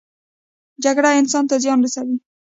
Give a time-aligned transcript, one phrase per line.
[0.83, 2.17] جګړه انسان ته زیان رسوي